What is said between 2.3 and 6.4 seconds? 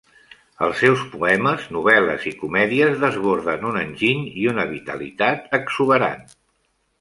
i comèdies desborden un enginy i una vitalitat exuberant.